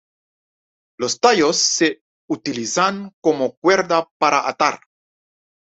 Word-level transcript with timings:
Los 0.99 1.19
tallos 1.19 1.57
se 1.57 2.01
utilizan 2.27 3.13
como 3.21 3.53
cuerda 3.57 4.09
para 4.17 4.49
atar. 4.49 4.79